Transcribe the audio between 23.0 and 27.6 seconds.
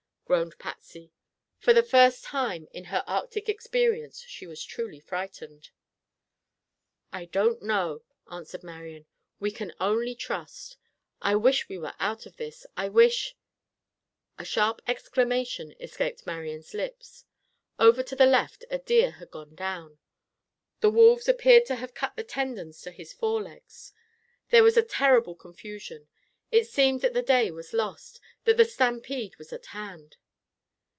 forelegs. There was terrible confusion. It seemed that the day